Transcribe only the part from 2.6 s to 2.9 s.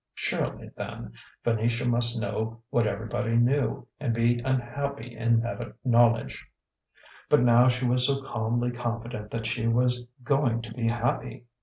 what